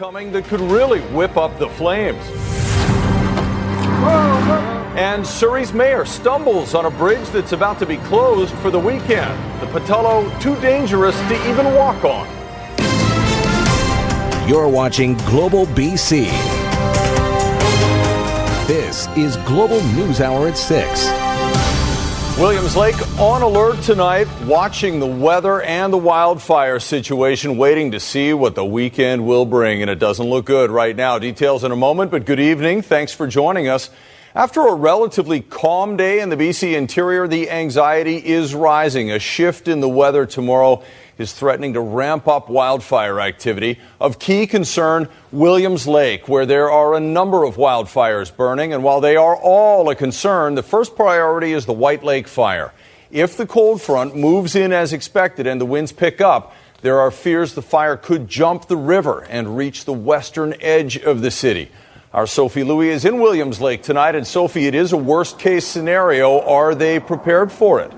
[0.00, 2.26] Coming that could really whip up the flames.
[4.96, 9.38] And Surrey's mayor stumbles on a bridge that's about to be closed for the weekend.
[9.60, 12.26] The Pattullo too dangerous to even walk on.
[14.48, 16.30] You're watching Global BC.
[18.66, 21.19] This is Global News Hour at 6.
[22.38, 28.32] Williams Lake on alert tonight, watching the weather and the wildfire situation, waiting to see
[28.32, 29.82] what the weekend will bring.
[29.82, 31.18] And it doesn't look good right now.
[31.18, 32.80] Details in a moment, but good evening.
[32.80, 33.90] Thanks for joining us.
[34.34, 39.10] After a relatively calm day in the BC interior, the anxiety is rising.
[39.10, 40.82] A shift in the weather tomorrow
[41.20, 43.78] is threatening to ramp up wildfire activity.
[44.00, 48.72] Of key concern, Williams Lake, where there are a number of wildfires burning.
[48.72, 52.72] And while they are all a concern, the first priority is the White Lake fire.
[53.10, 57.10] If the cold front moves in as expected and the winds pick up, there are
[57.10, 61.70] fears the fire could jump the river and reach the western edge of the city.
[62.14, 64.14] Our Sophie Lui is in Williams Lake tonight.
[64.14, 66.40] And Sophie, it is a worst case scenario.
[66.40, 67.92] Are they prepared for it?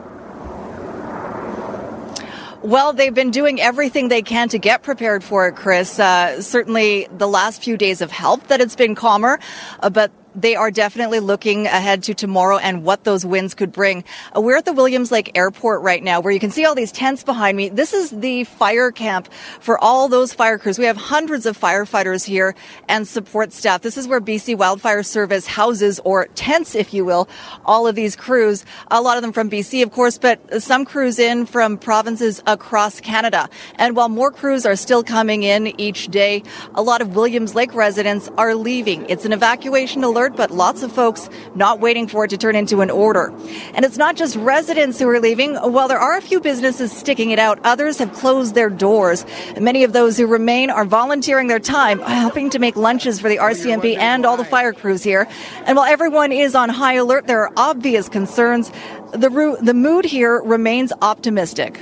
[2.63, 5.99] Well, they've been doing everything they can to get prepared for it, Chris.
[5.99, 9.41] Uh, certainly the last few days have helped that it's been calmer,
[9.81, 14.05] uh, but they are definitely looking ahead to tomorrow and what those winds could bring.
[14.36, 16.92] Uh, we're at the Williams Lake Airport right now where you can see all these
[16.92, 17.69] tents behind me.
[17.69, 20.78] This is the fire camp for all those fire crews.
[20.78, 22.55] We have hundreds of firefighters here
[22.88, 23.83] and support staff.
[23.83, 27.28] This is where BC Wildfire Service houses or tents, if you will,
[27.64, 28.64] all of these crews.
[28.91, 33.00] A lot of them from BC, of course, but some crews in from provinces across
[33.00, 33.48] Canada.
[33.76, 36.42] And while more crews are still coming in each day,
[36.75, 39.09] a lot of Williams Lake residents are leaving.
[39.09, 42.55] It's an evacuation alert alert, but lots of folks not waiting for it to turn
[42.55, 43.33] into an order.
[43.75, 45.56] And it's not just residents who are leaving.
[45.56, 49.27] While there are a few businesses sticking it out, others have closed their doors.
[49.59, 53.38] Many of those who remain are volunteering their time, helping to make lunches for the
[53.38, 55.27] RCMP and all the fire crews here.
[55.66, 58.71] And while everyone is on high alert, there are obvious concerns.
[59.12, 61.81] The, the mood here remains optimistic.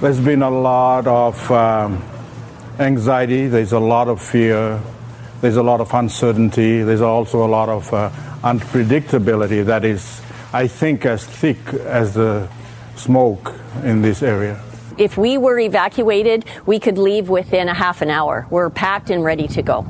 [0.00, 2.02] There's been a lot of um,
[2.78, 4.80] anxiety, there's a lot of fear,
[5.40, 6.82] there's a lot of uncertainty.
[6.82, 8.10] There's also a lot of uh,
[8.42, 10.20] unpredictability that is,
[10.52, 12.48] I think, as thick as the
[12.96, 14.60] smoke in this area.
[14.98, 18.46] If we were evacuated, we could leave within a half an hour.
[18.50, 19.86] We're packed and ready to go.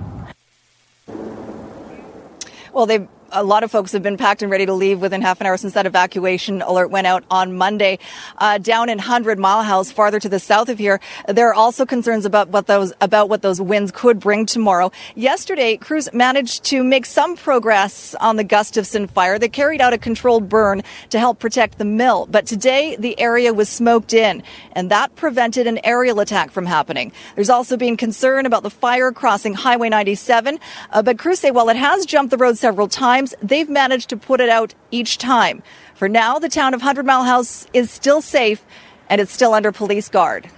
[2.73, 5.41] Well, they've a lot of folks have been packed and ready to leave within half
[5.41, 7.99] an hour since that evacuation alert went out on Monday.
[8.39, 11.87] Uh, down in Hundred Mile House, farther to the south of here, there are also
[11.87, 14.91] concerns about what those about what those winds could bring tomorrow.
[15.15, 19.39] Yesterday, crews managed to make some progress on the Gustafson fire.
[19.39, 23.55] They carried out a controlled burn to help protect the mill, but today the area
[23.55, 24.43] was smoked in,
[24.73, 27.13] and that prevented an aerial attack from happening.
[27.35, 30.59] There's also been concern about the fire crossing Highway 97,
[30.91, 34.09] uh, but crews say while it has jumped the road several times times, they've managed
[34.09, 35.63] to put it out each time.
[35.95, 38.65] For now, the town of Hundred Mile House is still safe
[39.09, 40.49] and it's still under police guard.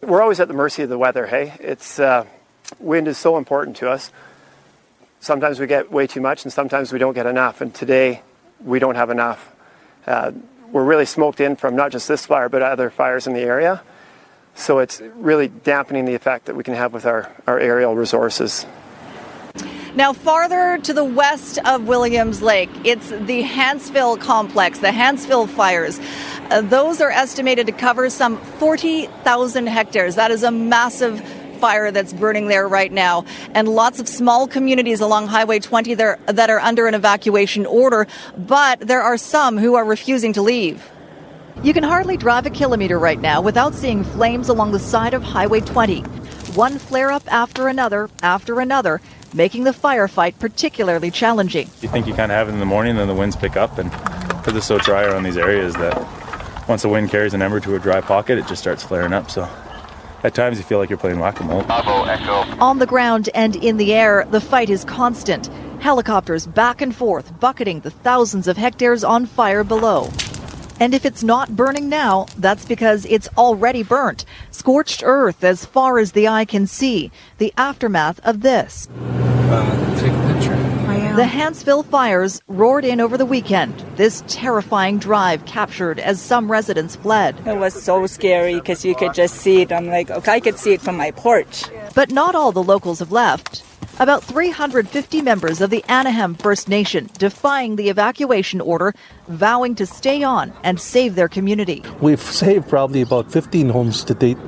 [0.00, 1.54] We're always at the mercy of the weather, hey?
[1.60, 2.24] It's uh,
[2.78, 4.10] wind is so important to us.
[5.20, 7.60] Sometimes we get way too much and sometimes we don't get enough.
[7.60, 8.22] And today
[8.64, 9.54] we don't have enough.
[10.06, 10.32] Uh,
[10.72, 13.82] we're really smoked in from not just this fire but other fires in the area.
[14.54, 18.64] So it's really dampening the effect that we can have with our, our aerial resources.
[19.96, 25.98] Now, farther to the west of Williams Lake, it's the Hanceville complex, the Hanceville fires.
[26.48, 30.14] Uh, those are estimated to cover some 40,000 hectares.
[30.14, 31.20] That is a massive
[31.58, 36.20] fire that's burning there right now, and lots of small communities along Highway 20 there,
[36.26, 38.06] that are under an evacuation order,
[38.38, 40.88] but there are some who are refusing to leave.
[41.64, 45.24] You can hardly drive a kilometer right now without seeing flames along the side of
[45.24, 46.02] Highway 20.
[46.54, 49.00] One flare up after another, after another,
[49.34, 51.68] making the firefight particularly challenging.
[51.80, 53.78] You think you kind of have it in the morning, then the winds pick up,
[53.78, 55.96] and because it's so dry around these areas that
[56.68, 59.30] once the wind carries an ember to a dry pocket, it just starts flaring up.
[59.30, 59.48] So
[60.22, 61.64] at times you feel like you're playing whack-a-mole.
[62.60, 65.48] On the ground and in the air, the fight is constant.
[65.80, 70.10] Helicopters back and forth, bucketing the thousands of hectares on fire below.
[70.80, 74.24] And if it's not burning now, that's because it's already burnt.
[74.50, 77.10] Scorched earth as far as the eye can see.
[77.36, 78.88] The aftermath of this.
[78.90, 80.56] uh, take a picture.
[81.16, 83.74] The Hanceville fires roared in over the weekend.
[83.96, 87.46] This terrifying drive captured as some residents fled.
[87.46, 89.72] It was so scary because you could just see it.
[89.72, 91.64] I'm like, okay, I could see it from my porch.
[91.94, 93.62] But not all the locals have left.
[94.00, 98.94] About 350 members of the Anaham First Nation defying the evacuation order,
[99.28, 101.84] vowing to stay on and save their community.
[102.00, 104.38] We've saved probably about 15 homes to date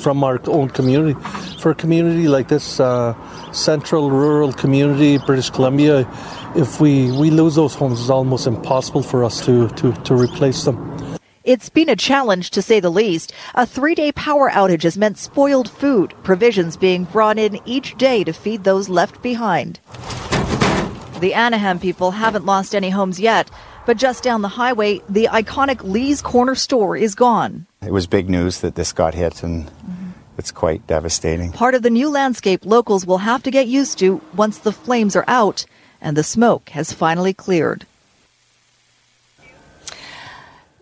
[0.00, 1.12] from our own community.
[1.58, 3.12] For a community like this, uh,
[3.52, 6.08] central rural community, British Columbia,
[6.56, 10.64] if we, we lose those homes, it's almost impossible for us to, to, to replace
[10.64, 10.91] them.
[11.44, 13.32] It's been a challenge to say the least.
[13.56, 18.22] A three day power outage has meant spoiled food, provisions being brought in each day
[18.22, 19.80] to feed those left behind.
[21.18, 23.50] The Anaham people haven't lost any homes yet,
[23.86, 27.66] but just down the highway, the iconic Lee's Corner store is gone.
[27.84, 30.10] It was big news that this got hit, and mm-hmm.
[30.38, 31.50] it's quite devastating.
[31.50, 35.16] Part of the new landscape locals will have to get used to once the flames
[35.16, 35.66] are out
[36.00, 37.86] and the smoke has finally cleared.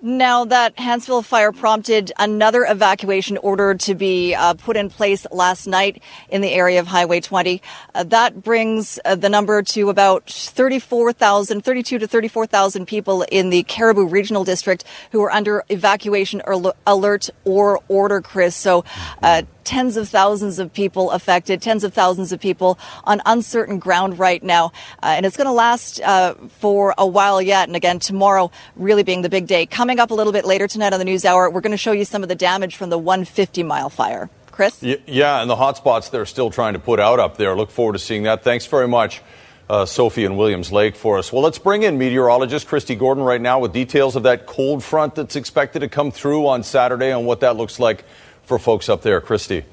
[0.02, 5.66] Now, that Hanceville fire prompted another evacuation order to be uh, put in place last
[5.66, 7.60] night in the area of Highway 20.
[7.94, 13.62] Uh, that brings uh, the number to about 34,000, 32 to 34,000 people in the
[13.64, 16.40] Cariboo Regional District who are under evacuation
[16.86, 18.56] alert or order, Chris.
[18.56, 18.86] So,
[19.22, 24.18] uh, tens of thousands of people affected, tens of thousands of people on uncertain ground
[24.18, 24.72] right now.
[25.02, 27.68] Uh, and it's going to last uh, for a while yet.
[27.68, 29.66] And again, tomorrow really being the big day.
[29.66, 31.92] Coming up a little bit later tonight on the News Hour, we're going to show
[31.92, 34.30] you some of the damage from the 150 mile fire.
[34.50, 34.82] Chris?
[34.82, 37.56] Yeah, and the hotspots they're still trying to put out up there.
[37.56, 38.44] Look forward to seeing that.
[38.44, 39.22] Thanks very much.
[39.68, 41.32] Uh, Sophie and Williams Lake for us.
[41.32, 45.14] Well, let's bring in meteorologist Kristi Gordon right now with details of that cold front
[45.14, 48.04] that's expected to come through on Saturday and what that looks like
[48.42, 49.20] for folks up there.
[49.20, 49.64] Kristi.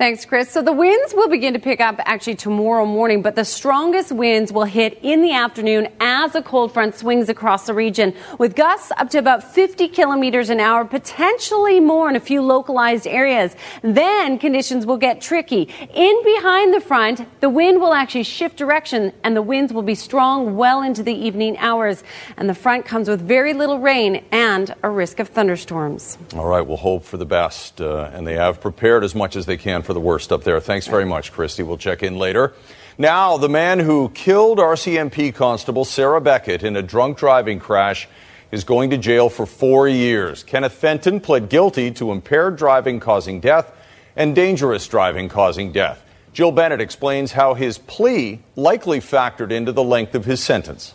[0.00, 0.50] Thanks, Chris.
[0.50, 4.50] So the winds will begin to pick up actually tomorrow morning, but the strongest winds
[4.50, 8.92] will hit in the afternoon as a cold front swings across the region with gusts
[8.96, 13.54] up to about 50 kilometers an hour, potentially more in a few localized areas.
[13.82, 15.68] Then conditions will get tricky.
[15.92, 19.94] In behind the front, the wind will actually shift direction and the winds will be
[19.94, 22.02] strong well into the evening hours.
[22.38, 26.16] And the front comes with very little rain and a risk of thunderstorms.
[26.34, 27.82] All right, we'll hope for the best.
[27.82, 30.60] Uh, and they have prepared as much as they can for the worst up there.
[30.60, 31.66] Thanks very much, Kristi.
[31.66, 32.52] We'll check in later.
[32.98, 38.08] Now, the man who killed RCMP Constable Sarah Beckett in a drunk driving crash
[38.50, 40.42] is going to jail for four years.
[40.42, 43.72] Kenneth Fenton pled guilty to impaired driving causing death
[44.16, 46.04] and dangerous driving causing death.
[46.32, 50.94] Jill Bennett explains how his plea likely factored into the length of his sentence.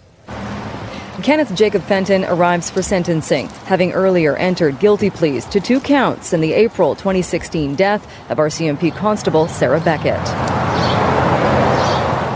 [1.23, 6.41] Kenneth Jacob Fenton arrives for sentencing, having earlier entered guilty pleas to two counts in
[6.41, 10.21] the April 2016 death of RCMP Constable Sarah Beckett.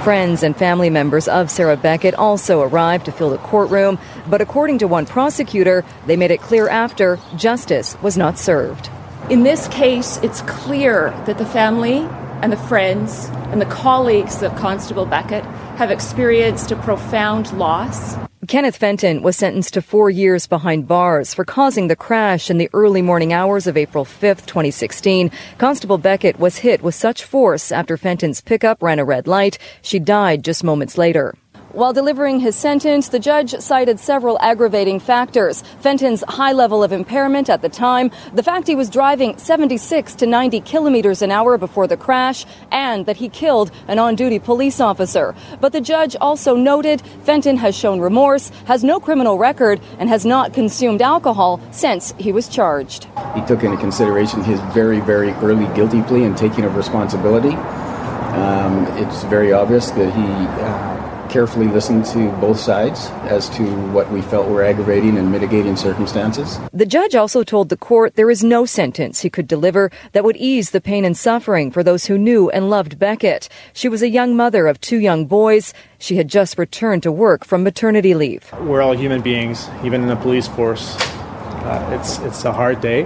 [0.03, 4.77] Friends and family members of Sarah Beckett also arrived to fill the courtroom, but according
[4.77, 8.89] to one prosecutor, they made it clear after justice was not served.
[9.29, 11.97] In this case, it's clear that the family
[12.41, 15.43] and the friends and the colleagues of Constable Beckett
[15.75, 18.15] have experienced a profound loss.
[18.49, 22.67] Kenneth Fenton was sentenced to four years behind bars for causing the crash in the
[22.73, 25.29] early morning hours of April 5, 2016.
[25.59, 29.59] Constable Beckett was hit with such force after Fenton's pickup ran a red light.
[29.83, 31.35] She died just moments later.
[31.71, 35.61] While delivering his sentence, the judge cited several aggravating factors.
[35.81, 40.25] Fenton's high level of impairment at the time, the fact he was driving 76 to
[40.25, 44.79] 90 kilometers an hour before the crash, and that he killed an on duty police
[44.79, 45.35] officer.
[45.61, 50.25] But the judge also noted Fenton has shown remorse, has no criminal record, and has
[50.25, 53.05] not consumed alcohol since he was charged.
[53.35, 57.53] He took into consideration his very, very early guilty plea and taking of responsibility.
[57.53, 60.23] Um, it's very obvious that he.
[60.63, 60.98] Uh,
[61.29, 66.59] carefully listened to both sides as to what we felt were aggravating and mitigating circumstances.
[66.73, 70.37] The judge also told the court there is no sentence he could deliver that would
[70.37, 73.47] ease the pain and suffering for those who knew and loved Beckett.
[73.73, 75.73] She was a young mother of two young boys.
[75.99, 78.51] She had just returned to work from maternity leave.
[78.61, 80.95] We're all human beings, even in the police force.
[80.99, 83.05] Uh, it's, it's a hard day.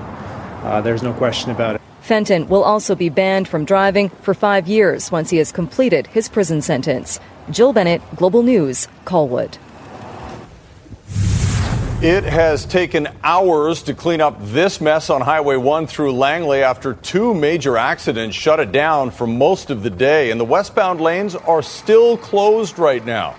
[0.63, 1.81] Uh, there's no question about it.
[2.03, 6.27] Fenton will also be banned from driving for five years once he has completed his
[6.27, 7.17] prison sentence.
[7.49, 9.57] Jill Bennett, Global News, Colwood.
[12.01, 16.93] It has taken hours to clean up this mess on Highway 1 through Langley after
[16.95, 21.35] two major accidents shut it down for most of the day, and the westbound lanes
[21.35, 23.33] are still closed right now.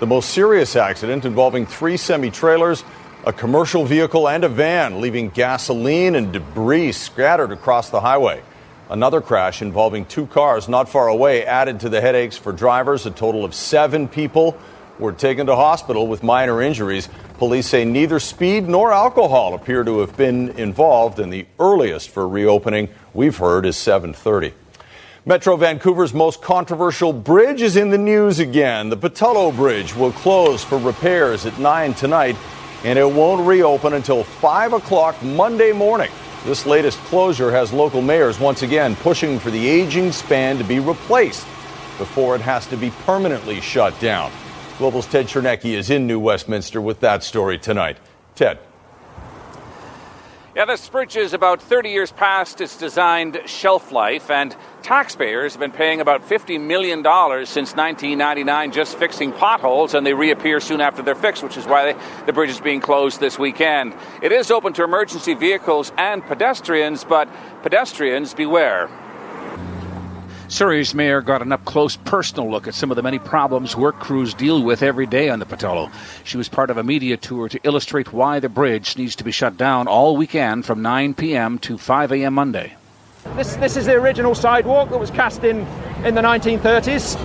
[0.00, 2.84] The most serious accident involving three semi trailers,
[3.26, 8.42] a commercial vehicle, and a van, leaving gasoline and debris scattered across the highway.
[8.90, 13.06] Another crash involving two cars not far away added to the headaches for drivers.
[13.06, 14.58] A total of seven people
[14.98, 17.08] were taken to hospital with minor injuries.
[17.38, 22.28] Police say neither speed nor alcohol appear to have been involved, and the earliest for
[22.28, 24.52] reopening we've heard is 7:30.
[25.24, 28.90] Metro Vancouver's most controversial bridge is in the news again.
[28.90, 32.36] The Pattullo Bridge will close for repairs at 9 tonight,
[32.84, 36.10] and it won't reopen until 5 o'clock Monday morning.
[36.44, 40.78] This latest closure has local mayors once again pushing for the aging span to be
[40.78, 41.46] replaced
[41.96, 44.30] before it has to be permanently shut down.
[44.76, 47.96] Global's Ted Chernecki is in New Westminster with that story tonight.
[48.34, 48.58] Ted.
[50.54, 55.60] Yeah, this bridge is about 30 years past its designed shelf life, and taxpayers have
[55.60, 56.98] been paying about $50 million
[57.46, 61.92] since 1999 just fixing potholes, and they reappear soon after they're fixed, which is why
[61.92, 63.94] they, the bridge is being closed this weekend.
[64.22, 67.28] It is open to emergency vehicles and pedestrians, but
[67.62, 68.90] pedestrians beware.
[70.48, 73.98] Surrey's mayor got an up close personal look at some of the many problems work
[73.98, 75.90] crews deal with every day on the Pattullo.
[76.24, 79.32] She was part of a media tour to illustrate why the bridge needs to be
[79.32, 81.58] shut down all weekend from 9 p.m.
[81.60, 82.34] to 5 a.m.
[82.34, 82.76] Monday.
[83.36, 85.66] This, this is the original sidewalk that was cast in
[86.04, 87.16] in the 1930s.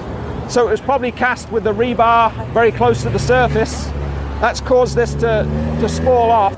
[0.49, 3.85] So it was probably cast with the rebar very close to the surface.
[4.39, 6.57] That's caused this to, to spoil off.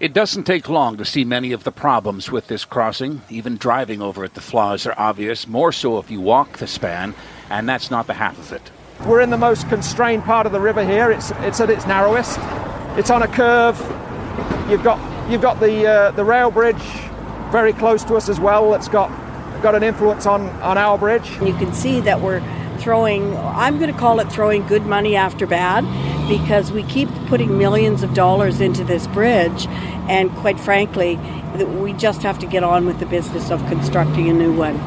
[0.00, 3.22] It doesn't take long to see many of the problems with this crossing.
[3.30, 7.14] Even driving over it, the flaws are obvious, more so if you walk the span,
[7.48, 8.70] and that's not the half of it.
[9.06, 11.10] We're in the most constrained part of the river here.
[11.10, 12.38] It's, it's at its narrowest.
[12.98, 13.78] It's on a curve.
[14.68, 16.82] You've got, you've got the, uh, the rail bridge
[17.50, 18.70] very close to us as well.
[18.70, 19.10] That's got,
[19.62, 21.30] got an influence on, on our bridge.
[21.42, 22.42] You can see that we're
[22.78, 25.84] throwing, I'm going to call it throwing good money after bad
[26.28, 29.66] because we keep putting millions of dollars into this bridge,
[30.08, 31.16] and quite frankly,
[31.64, 34.78] we just have to get on with the business of constructing a new one.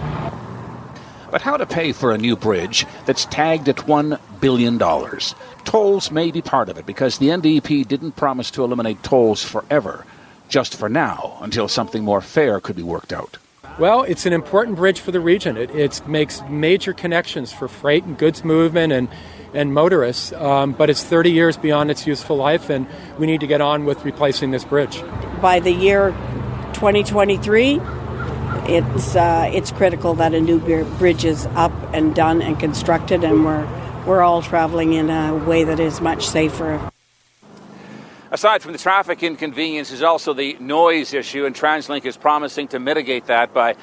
[1.30, 4.78] But how to pay for a new bridge that's tagged at $1 billion?
[5.66, 10.06] Tolls may be part of it because the NDP didn't promise to eliminate tolls forever,
[10.50, 13.38] just for now, until something more fair could be worked out.
[13.80, 15.58] Well, it's an important bridge for the region.
[15.58, 19.08] It, it makes major connections for freight and goods movement and,
[19.56, 22.86] and motorists, um, but it's 30 years beyond its useful life, and
[23.18, 25.02] we need to get on with replacing this bridge.
[25.42, 26.12] By the year
[26.74, 27.82] 2023,
[28.66, 33.44] it's, uh, it's critical that a new bridge is up and done and constructed, and
[33.44, 33.68] we're,
[34.06, 36.92] we're all traveling in a way that is much safer.
[38.34, 42.80] Aside from the traffic inconvenience is also the noise issue, and TransLink is promising to
[42.80, 43.76] mitigate that by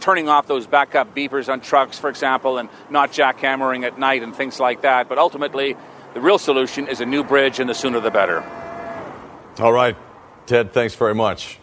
[0.00, 4.34] turning off those backup beepers on trucks, for example, and not jackhammering at night and
[4.34, 5.08] things like that.
[5.08, 5.76] But ultimately,
[6.14, 8.42] the real solution is a new bridge, and the sooner the better.
[9.60, 9.96] All right,
[10.46, 11.60] Ted, thanks very much.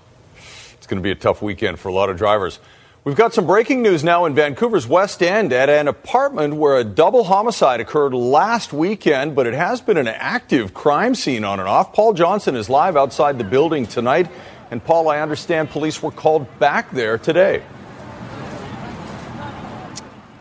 [0.76, 2.62] It's going to be a tough weekend for a lot of drivers.
[3.10, 6.84] We've got some breaking news now in Vancouver's West End at an apartment where a
[6.84, 11.68] double homicide occurred last weekend, but it has been an active crime scene on and
[11.68, 11.92] off.
[11.92, 14.30] Paul Johnson is live outside the building tonight.
[14.70, 17.64] And Paul, I understand police were called back there today.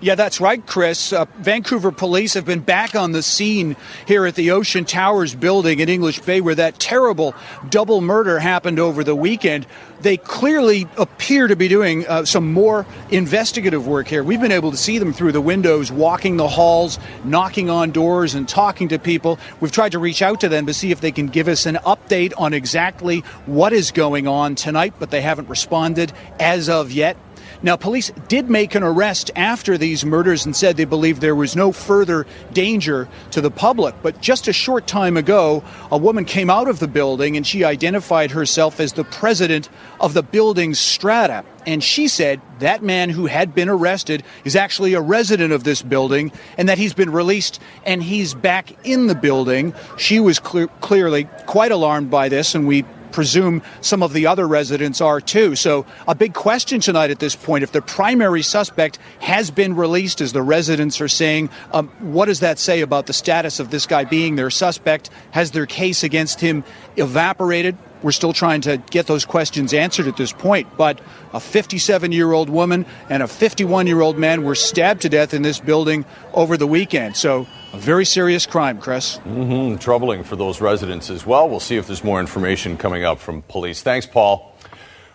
[0.00, 1.12] Yeah, that's right, Chris.
[1.12, 3.75] Uh, Vancouver police have been back on the scene
[4.07, 7.35] here at the Ocean Towers building in English Bay where that terrible
[7.69, 9.67] double murder happened over the weekend.
[10.00, 14.23] They clearly appear to be doing uh, some more investigative work here.
[14.23, 18.37] We've been able to see them through the windows, walking the halls, knocking on doors,
[18.37, 19.40] and talking to people.
[19.59, 21.75] We've tried to reach out to them to see if they can give us an
[21.85, 27.17] update on exactly what is going on tonight, but they haven't responded as of yet.
[27.60, 31.56] Now, police did make an arrest after these murders and said they believed there was
[31.56, 33.96] no further danger to the public.
[34.00, 37.64] But just a short time ago, a woman came out of the building and she
[37.64, 41.44] identified herself as the president of the building's strata.
[41.66, 45.82] And she said that man who had been arrested is actually a resident of this
[45.82, 49.74] building and that he's been released and he's back in the building.
[49.96, 54.46] She was clear, clearly quite alarmed by this, and we presume some of the other
[54.46, 55.54] residents are too.
[55.54, 60.20] So, a big question tonight at this point if the primary suspect has been released,
[60.20, 63.86] as the residents are saying, um, what does that say about the status of this
[63.86, 65.10] guy being their suspect?
[65.32, 66.64] Has their case against him
[66.96, 67.76] evaporated?
[68.02, 70.69] We're still trying to get those questions answered at this point.
[70.76, 71.00] But
[71.33, 75.35] a 57 year old woman and a 51 year old man were stabbed to death
[75.35, 77.17] in this building over the weekend.
[77.17, 79.19] So, a very serious crime, Chris.
[79.19, 79.76] Mm-hmm.
[79.78, 81.49] Troubling for those residents as well.
[81.49, 83.83] We'll see if there's more information coming up from police.
[83.83, 84.55] Thanks, Paul.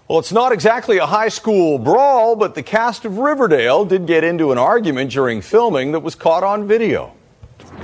[0.08, 4.24] Well, it's not exactly a high school brawl, but the cast of Riverdale did get
[4.24, 7.13] into an argument during filming that was caught on video.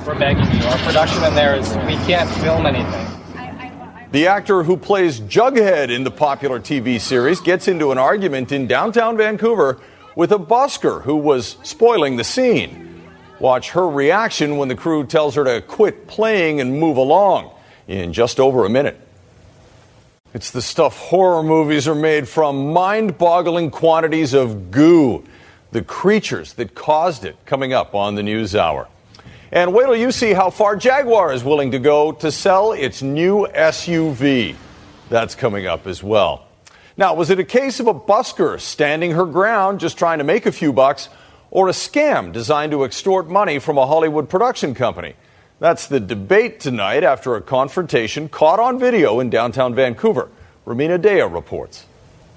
[0.05, 0.67] We're begging you.
[0.67, 3.07] Our production in there is we can't film anything.
[4.11, 8.65] The actor who plays Jughead in the popular TV series gets into an argument in
[8.65, 9.79] downtown Vancouver
[10.15, 13.03] with a busker who was spoiling the scene.
[13.39, 17.51] Watch her reaction when the crew tells her to quit playing and move along
[17.87, 18.99] in just over a minute.
[20.33, 25.23] It's the stuff horror movies are made from mind boggling quantities of goo,
[25.71, 28.87] the creatures that caused it, coming up on the News Hour.
[29.51, 33.01] And wait till you see how far Jaguar is willing to go to sell its
[33.01, 34.55] new SUV.
[35.09, 36.45] That's coming up as well.
[36.97, 40.45] Now, was it a case of a busker standing her ground, just trying to make
[40.45, 41.09] a few bucks,
[41.49, 45.15] or a scam designed to extort money from a Hollywood production company?
[45.59, 50.29] That's the debate tonight after a confrontation caught on video in downtown Vancouver.
[50.65, 51.85] Romina Dea reports.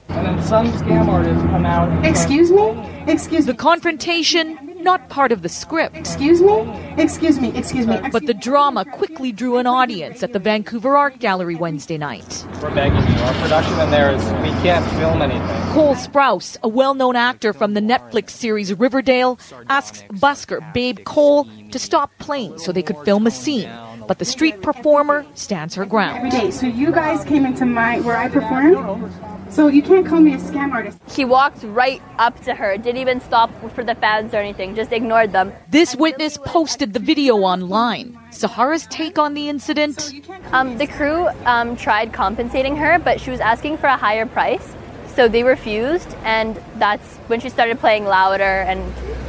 [0.08, 2.06] And then some scam artists come out.
[2.06, 2.70] Excuse me?
[3.06, 3.52] Excuse me.
[3.52, 5.96] The confrontation, not part of the script.
[5.96, 6.60] Excuse me?
[6.98, 7.98] Excuse me, excuse me.
[8.10, 12.46] But the drama quickly drew an audience at the Vancouver Art Gallery Wednesday night.
[12.62, 13.22] We're begging you.
[13.22, 15.72] Our production in there is we can't film anything.
[15.72, 21.46] Cole Sprouse, a well known actor from the Netflix series Riverdale, asks busker Babe Cole
[21.70, 23.70] to stop playing so they could film a scene.
[24.06, 26.18] But the street performer stands her ground.
[26.18, 26.50] Every day.
[26.50, 29.10] So you guys came into my where I perform.
[29.52, 30.96] So you can't call me a scam artist.
[31.10, 34.92] He walked right up to her, didn't even stop for the fans or anything, just
[34.92, 35.52] ignored them.
[35.68, 38.18] This witness posted the video online.
[38.30, 40.14] Sahara's take on the incident.
[40.52, 44.74] Um, the crew um, tried compensating her, but she was asking for a higher price.
[45.16, 48.80] So they refused, and that's when she started playing louder and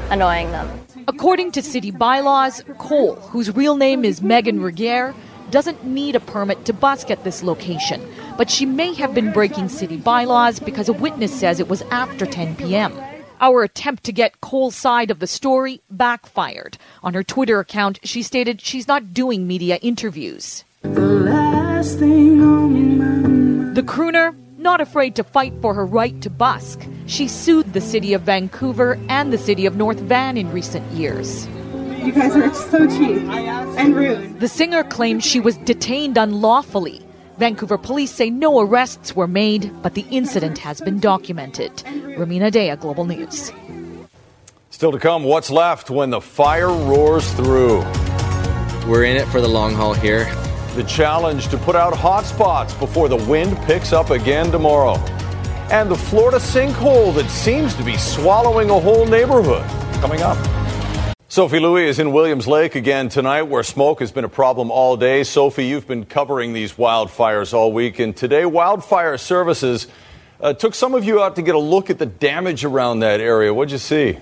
[0.10, 0.70] annoying them.
[1.06, 5.14] According to city bylaws, Cole, whose real name is Megan Regier,
[5.54, 8.02] doesn't need a permit to busk at this location,
[8.40, 12.26] but she may have been breaking city bylaws because a witness says it was after
[12.26, 12.92] 10 p.m.
[13.40, 16.80] Our attempt to get Cole's side of the story backfired.
[17.04, 20.64] On her Twitter account, she stated she's not doing media interviews.
[23.76, 28.16] The crooner, not afraid to fight for her right to busk, she sued the city
[28.16, 31.48] of Vancouver and the city of North Van in recent years.
[32.04, 33.22] You guys are so cheap
[33.78, 34.40] and rude.
[34.42, 37.02] The singer claims she was detained unlawfully.
[37.38, 41.72] Vancouver police say no arrests were made, but the incident has been documented.
[42.18, 43.52] Romina Dea, Global News.
[44.70, 47.80] Still to come, what's left when the fire roars through?
[48.86, 50.26] We're in it for the long haul here.
[50.76, 54.96] The challenge to put out hot spots before the wind picks up again tomorrow.
[55.72, 59.64] And the Florida sinkhole that seems to be swallowing a whole neighborhood.
[60.02, 60.38] Coming up.
[61.34, 64.96] Sophie Lui is in Williams Lake again tonight, where smoke has been a problem all
[64.96, 65.24] day.
[65.24, 69.88] Sophie, you've been covering these wildfires all week, and today, Wildfire Services
[70.40, 73.20] uh, took some of you out to get a look at the damage around that
[73.20, 73.52] area.
[73.52, 74.20] What'd you see?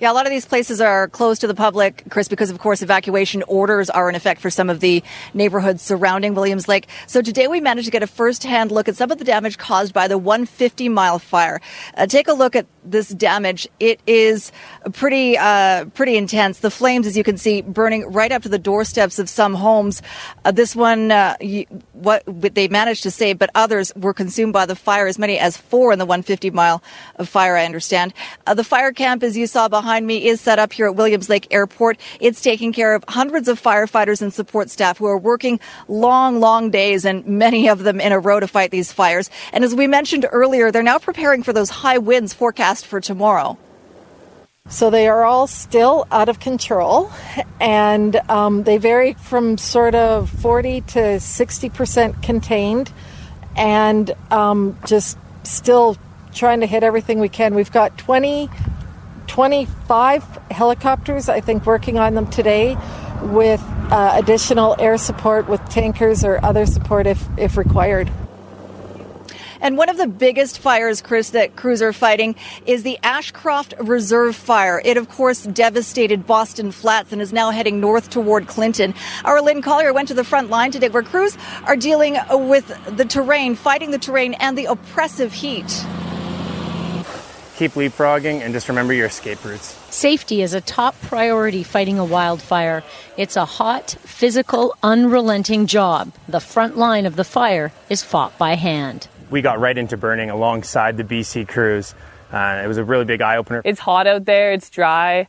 [0.00, 2.82] Yeah, a lot of these places are closed to the public, Chris, because of course
[2.82, 5.02] evacuation orders are in effect for some of the
[5.34, 6.88] neighborhoods surrounding Williams Lake.
[7.06, 9.94] So today we managed to get a first-hand look at some of the damage caused
[9.94, 11.60] by the 150 mile fire.
[11.96, 13.68] Uh, take a look at this damage.
[13.80, 14.52] It is
[14.92, 16.60] pretty, uh, pretty intense.
[16.60, 20.02] The flames, as you can see, burning right up to the doorsteps of some homes.
[20.44, 24.66] Uh, this one, uh, you, what they managed to save, but others were consumed by
[24.66, 25.06] the fire.
[25.06, 26.82] As many as four in the 150 mile
[27.16, 28.12] of fire, I understand.
[28.46, 31.28] Uh, the fire camp, as you saw behind me is set up here at Williams
[31.28, 31.98] Lake Airport.
[32.20, 36.70] It's taking care of hundreds of firefighters and support staff who are working long, long
[36.70, 39.30] days and many of them in a row to fight these fires.
[39.52, 43.58] And as we mentioned earlier, they're now preparing for those high winds forecast for tomorrow.
[44.68, 47.12] So they are all still out of control,
[47.60, 52.90] and um, they vary from sort of 40 to 60 percent contained,
[53.56, 55.98] and um, just still
[56.32, 57.54] trying to hit everything we can.
[57.54, 58.48] We've got 20
[59.26, 62.76] 25 helicopters, I think, working on them today
[63.22, 68.10] with uh, additional air support with tankers or other support if, if required.
[69.64, 72.34] And one of the biggest fires, Chris, that crews are fighting
[72.66, 74.82] is the Ashcroft Reserve Fire.
[74.84, 78.92] It, of course, devastated Boston Flats and is now heading north toward Clinton.
[79.24, 83.06] Our Lynn Collier went to the front line today where crews are dealing with the
[83.06, 85.82] terrain, fighting the terrain and the oppressive heat
[87.56, 89.78] keep leapfrogging, and just remember your escape routes.
[89.88, 92.82] Safety is a top priority fighting a wildfire.
[93.16, 96.12] It's a hot, physical, unrelenting job.
[96.28, 99.06] The front line of the fire is fought by hand.
[99.34, 101.92] We got right into burning alongside the BC crews.
[102.32, 103.62] Uh, it was a really big eye opener.
[103.64, 105.26] It's hot out there, it's dry.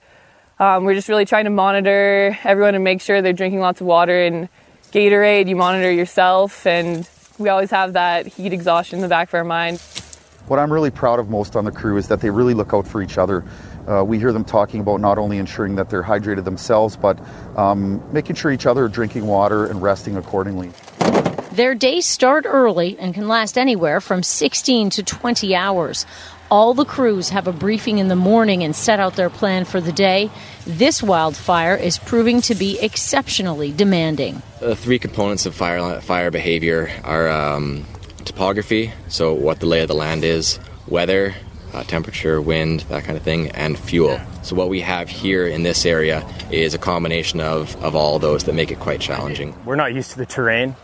[0.60, 3.88] Um, we're just really trying to monitor everyone and make sure they're drinking lots of
[3.88, 4.48] water and
[4.92, 5.48] Gatorade.
[5.48, 9.44] You monitor yourself, and we always have that heat exhaustion in the back of our
[9.44, 9.82] mind.
[10.46, 12.88] what I'm really proud of most on the crew is that they really look out
[12.88, 13.44] for each other.
[13.88, 17.20] Uh, we hear them talking about not only ensuring that they're hydrated themselves, but
[17.58, 20.72] um, making sure each other are drinking water and resting accordingly.
[21.56, 26.06] Their days start early and can last anywhere from 16 to 20 hours.
[26.52, 29.80] All the crews have a briefing in the morning and set out their plan for
[29.80, 30.30] the day.
[30.68, 34.42] This wildfire is proving to be exceptionally demanding.
[34.60, 37.86] The three components of fire fire behavior are um,
[38.26, 41.36] topography, so what the lay of the land is, weather,
[41.72, 44.20] uh, temperature, wind, that kind of thing, and fuel.
[44.44, 48.44] So what we have here in this area is a combination of, of all those
[48.44, 49.56] that make it quite challenging.
[49.64, 50.76] We're not used to the terrain.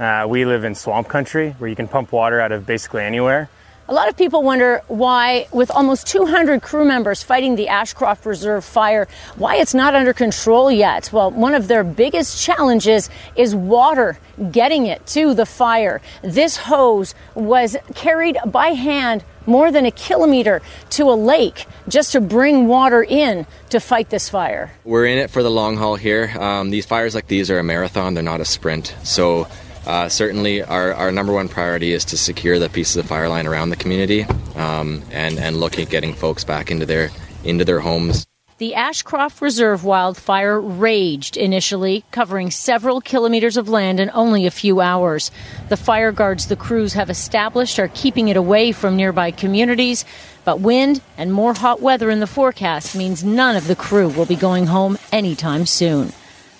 [0.00, 3.50] Uh, we live in swamp country where you can pump water out of basically anywhere.
[3.86, 8.64] A lot of people wonder why, with almost 200 crew members fighting the Ashcroft Reserve
[8.64, 11.12] fire, why it's not under control yet.
[11.12, 14.18] Well, one of their biggest challenges is water,
[14.52, 16.00] getting it to the fire.
[16.22, 22.20] This hose was carried by hand more than a kilometer to a lake just to
[22.20, 24.72] bring water in to fight this fire.
[24.84, 26.32] We're in it for the long haul here.
[26.38, 28.94] Um, these fires like these are a marathon, they're not a sprint.
[29.02, 29.48] So
[29.90, 33.44] uh, certainly, our, our number one priority is to secure the pieces of fire line
[33.44, 34.22] around the community
[34.54, 37.10] um, and, and look at getting folks back into their,
[37.42, 38.24] into their homes.
[38.58, 44.80] The Ashcroft Reserve wildfire raged initially, covering several kilometers of land in only a few
[44.80, 45.32] hours.
[45.70, 50.04] The fire guards the crews have established are keeping it away from nearby communities,
[50.44, 54.26] but wind and more hot weather in the forecast means none of the crew will
[54.26, 56.12] be going home anytime soon.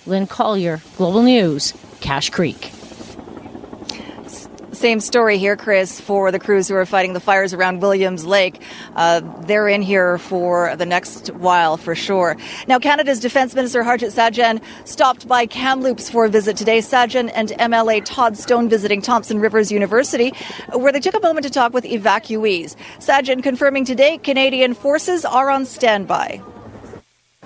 [0.05, 2.73] Lynn Collier, Global News, Cache Creek.
[4.81, 8.59] Same story here, Chris, for the crews who are fighting the fires around Williams Lake.
[8.95, 12.35] Uh, they're in here for the next while for sure.
[12.67, 16.79] Now, Canada's Defence Minister Harjit Sajjan stopped by Kamloops for a visit today.
[16.79, 20.33] Sajjan and MLA Todd Stone visiting Thompson Rivers University,
[20.73, 22.75] where they took a moment to talk with evacuees.
[22.97, 26.41] Sajjan confirming today Canadian forces are on standby.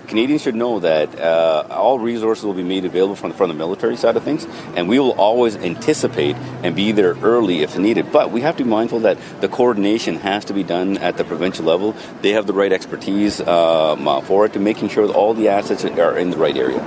[0.06, 3.98] Canadians should know that uh, all resources will be made available from, from the military
[3.98, 8.12] side of things, and we will always anticipate and be there early if needed.
[8.12, 11.24] But we have to be mindful that the coordination has to be done at the
[11.24, 11.96] provincial level.
[12.22, 15.50] They have the right expertise um, uh, for it to making sure that all the
[15.50, 16.80] assets are in the right area.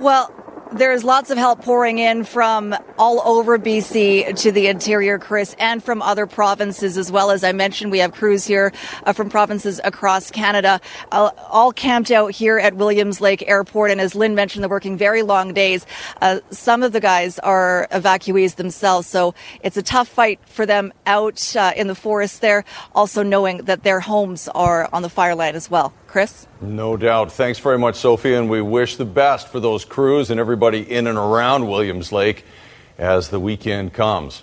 [0.00, 0.32] Well,
[0.76, 5.82] there's lots of help pouring in from all over BC to the interior, Chris, and
[5.82, 7.30] from other provinces as well.
[7.30, 8.72] As I mentioned, we have crews here
[9.04, 10.80] uh, from provinces across Canada,
[11.12, 13.90] uh, all camped out here at Williams Lake Airport.
[13.90, 15.86] And as Lynn mentioned, they're working very long days.
[16.20, 20.92] Uh, some of the guys are evacuees themselves, so it's a tough fight for them
[21.06, 25.34] out uh, in the forest there, also knowing that their homes are on the fire
[25.34, 25.92] line as well.
[26.16, 26.46] Chris?
[26.62, 27.30] No doubt.
[27.30, 31.08] Thanks very much, Sophie, and we wish the best for those crews and everybody in
[31.08, 32.42] and around Williams Lake
[32.96, 34.42] as the weekend comes.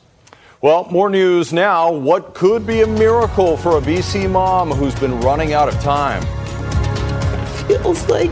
[0.61, 1.91] Well, more news now.
[1.91, 6.21] What could be a miracle for a BC mom who's been running out of time?
[6.21, 8.29] It feels like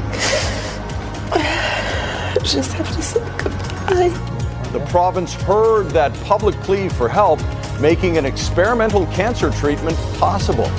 [1.33, 4.69] I just have to say goodbye.
[4.71, 7.39] The province heard that public plea for help,
[7.79, 10.69] making an experimental cancer treatment possible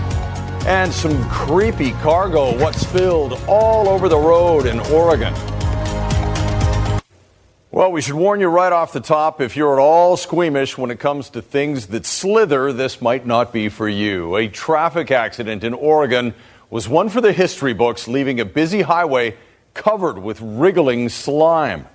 [0.67, 5.35] and some creepy cargo, what spilled all over the road in Oregon.
[7.73, 10.91] Well, we should warn you right off the top if you're at all squeamish when
[10.91, 14.37] it comes to things that slither, this might not be for you.
[14.37, 16.35] A traffic accident in Oregon
[16.71, 19.37] was one for the history books, leaving a busy highway
[19.75, 21.87] covered with wriggling slime.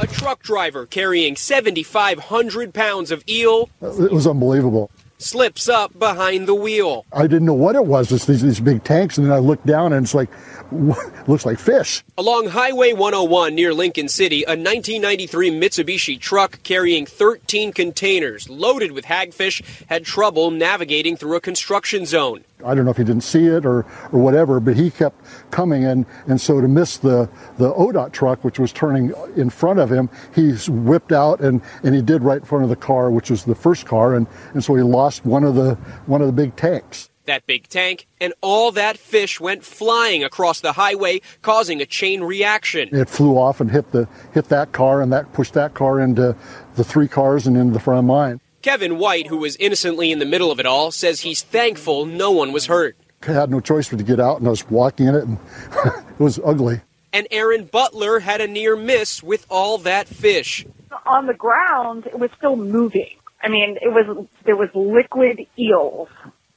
[0.00, 3.70] A truck driver carrying 7,500 pounds of eel.
[3.80, 7.04] It was unbelievable slips up behind the wheel.
[7.12, 8.10] I didn't know what it was.
[8.10, 10.30] It's these, these big tanks, and then I looked down, and it's like,
[11.28, 12.02] looks like fish.
[12.16, 19.04] Along Highway 101 near Lincoln City, a 1993 Mitsubishi truck carrying 13 containers loaded with
[19.04, 22.44] hagfish had trouble navigating through a construction zone.
[22.64, 25.20] I don't know if he didn't see it or, or whatever, but he kept
[25.50, 29.78] coming, and, and so to miss the, the ODOT truck, which was turning in front
[29.78, 33.10] of him, he whipped out and, and he did right in front of the car,
[33.10, 35.74] which was the first car, and, and so he lost one of the
[36.06, 37.10] one of the big tanks.
[37.26, 42.22] That big tank and all that fish went flying across the highway, causing a chain
[42.22, 42.88] reaction.
[42.92, 46.34] It flew off and hit the hit that car, and that pushed that car into
[46.74, 48.40] the three cars and into the front of mine.
[48.62, 52.30] Kevin White, who was innocently in the middle of it all, says he's thankful no
[52.30, 52.96] one was hurt.
[53.26, 55.38] I had no choice but to get out, and I was walking in it, and
[55.84, 56.80] it was ugly.
[57.12, 60.64] And Aaron Butler had a near miss with all that fish.
[61.06, 63.16] On the ground, it was still moving.
[63.42, 66.08] I mean, it was there was liquid eels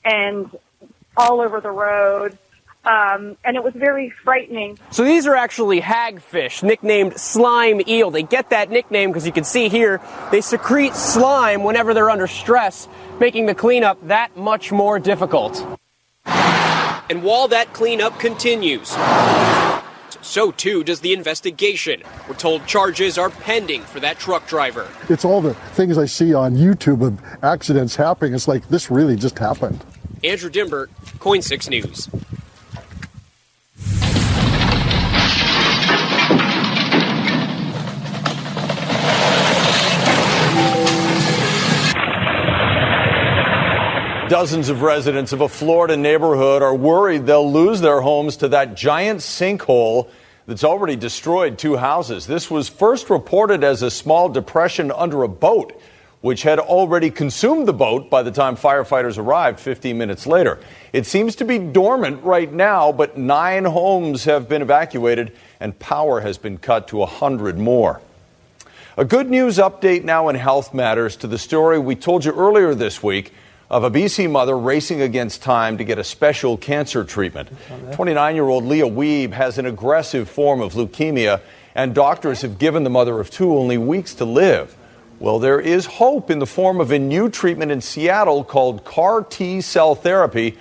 [0.04, 0.50] and
[1.16, 2.38] all over the road.
[2.86, 4.78] Um, and it was very frightening.
[4.92, 8.12] So these are actually hagfish, nicknamed slime eel.
[8.12, 12.28] They get that nickname because you can see here they secrete slime whenever they're under
[12.28, 15.66] stress, making the cleanup that much more difficult.
[16.26, 18.90] And while that cleanup continues,
[20.22, 22.02] so too does the investigation.
[22.28, 24.90] We're told charges are pending for that truck driver.
[25.10, 28.34] It's all the things I see on YouTube of accidents happening.
[28.34, 29.84] It's like this really just happened.
[30.24, 30.88] Andrew Dimber,
[31.20, 32.10] KOIN 6 News.
[44.30, 48.74] Dozens of residents of a Florida neighborhood are worried they'll lose their homes to that
[48.74, 50.10] giant sinkhole
[50.48, 52.26] that's already destroyed two houses.
[52.26, 55.80] This was first reported as a small depression under a boat,
[56.24, 60.58] which had already consumed the boat by the time firefighters arrived 15 minutes later.
[60.94, 66.22] It seems to be dormant right now, but nine homes have been evacuated and power
[66.22, 68.00] has been cut to 100 more.
[68.96, 72.74] A good news update now in health matters to the story we told you earlier
[72.74, 73.34] this week
[73.70, 77.50] of a BC mother racing against time to get a special cancer treatment.
[77.92, 81.42] 29 year old Leah Weeb has an aggressive form of leukemia,
[81.76, 84.78] and doctors have given the mother of two only weeks to live.
[85.20, 89.24] Well, there is hope in the form of a new treatment in Seattle called CAR
[89.24, 90.58] T cell therapy,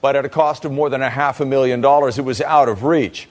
[0.00, 2.68] but at a cost of more than a half a million dollars, it was out
[2.68, 3.28] of reach.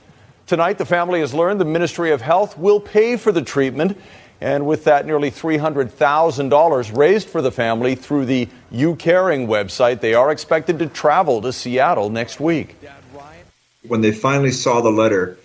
[0.48, 3.98] Tonight, the family has learned the Ministry of Health will pay for the treatment.
[4.42, 10.32] And with that, nearly $300,000 raised for the family through the YouCaring website, they are
[10.32, 12.76] expected to travel to Seattle next week.
[13.88, 15.40] When they finally saw the letter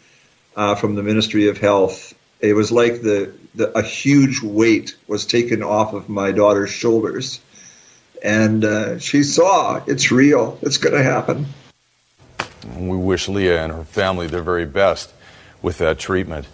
[0.57, 5.26] uh, from the Ministry of Health, it was like the, the, a huge weight was
[5.26, 7.40] taken off of my daughter's shoulders.
[8.22, 11.46] And uh, she saw it's real, it's going to happen.
[12.76, 15.12] We wish Leah and her family their very best
[15.62, 16.46] with that treatment.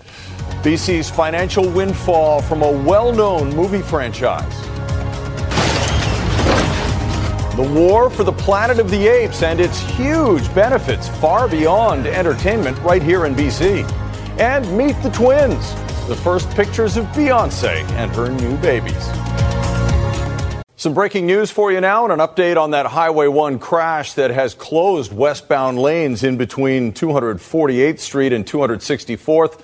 [0.63, 4.55] BC's financial windfall from a well known movie franchise.
[7.57, 12.79] The war for the planet of the apes and its huge benefits far beyond entertainment
[12.81, 13.91] right here in BC.
[14.39, 15.73] And meet the twins,
[16.07, 19.11] the first pictures of Beyonce and her new babies.
[20.77, 24.31] Some breaking news for you now and an update on that Highway 1 crash that
[24.31, 29.61] has closed westbound lanes in between 248th Street and 264th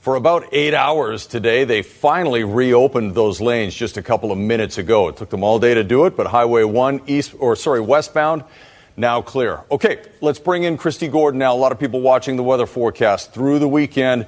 [0.00, 1.64] for about eight hours today.
[1.64, 5.08] They finally reopened those lanes just a couple of minutes ago.
[5.08, 8.44] It took them all day to do it, but Highway 1 east or sorry, westbound
[8.98, 9.60] now clear.
[9.70, 11.54] Okay, let's bring in Kristi Gordon now.
[11.54, 14.26] A lot of people watching the weather forecast through the weekend.